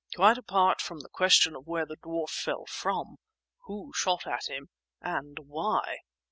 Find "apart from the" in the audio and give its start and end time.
0.39-1.09